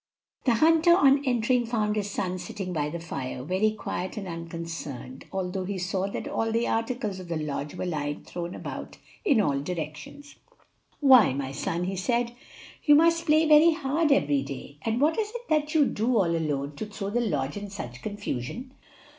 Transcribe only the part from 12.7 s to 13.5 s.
"you must play